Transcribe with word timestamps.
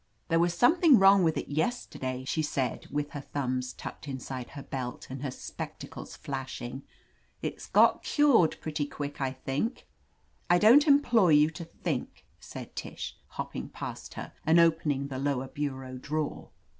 'There 0.29 0.39
was 0.39 0.55
something 0.55 0.97
wrong 0.97 1.21
witH 1.23 1.37
it 1.37 1.47
yes 1.47 1.85
158 1.85 1.91
LETITIA 1.91 2.01
CARBERRY 2.01 2.17
terday," 2.17 2.25
she 2.25 2.41
said, 2.87 2.91
with 2.91 3.09
her 3.11 3.21
thumbs 3.21 3.73
tucked 3.73 4.07
inside 4.07 4.49
her 4.49 4.63
belt 4.63 5.07
and 5.11 5.21
her 5.21 5.29
spectacles 5.29 6.15
flashing. 6.15 6.81
"It's 7.43 7.67
got 7.67 8.01
cured 8.01 8.57
pretty 8.61 8.87
quick, 8.87 9.21
I 9.21 9.33
think." 9.33 9.85
"I 10.49 10.57
don't 10.57 10.87
employ 10.87 11.29
you 11.33 11.51
to 11.51 11.65
think," 11.65 12.25
said 12.39 12.75
Tish, 12.75 13.15
hopping 13.27 13.69
past 13.69 14.15
her 14.15 14.33
and 14.43 14.59
opening 14.59 15.07
the 15.09 15.19
lower 15.19 15.47
bu 15.47 15.69
reau 15.69 16.01
drawer. 16.01 16.49